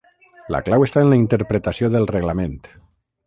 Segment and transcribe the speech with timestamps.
[0.55, 2.57] La clau està en la interpretació del reglament.